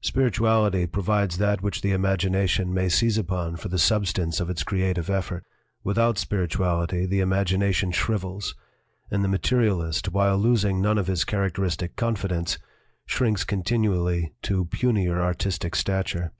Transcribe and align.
Spirituality 0.00 0.86
provides 0.86 1.36
that 1.36 1.60
which 1.62 1.82
the 1.82 1.92
im 1.92 2.00
173 2.00 2.08
LITERATURE 2.08 2.62
IN 2.62 2.68
THE 2.70 2.74
MAKING 2.74 2.80
agination 2.80 2.82
may 2.82 2.88
seize 2.88 3.18
upon 3.18 3.56
for 3.56 3.68
the 3.68 3.78
substance 3.78 4.40
of 4.40 4.48
its 4.48 4.62
creative 4.62 5.10
effort; 5.10 5.44
without 5.82 6.16
spirituality 6.16 7.04
the 7.04 7.20
imagina 7.20 7.70
tion 7.74 7.92
shrivels, 7.92 8.54
and 9.10 9.22
the 9.22 9.28
materialist, 9.28 10.08
while 10.10 10.38
losing 10.38 10.80
none 10.80 10.96
of 10.96 11.06
his 11.08 11.24
characteristic 11.24 11.96
confidence, 11.96 12.56
shrinks 13.04 13.44
con 13.44 13.62
tinually 13.62 14.30
to 14.40 14.64
punier 14.64 15.18
artistic 15.20 15.74
stature." 15.76 16.32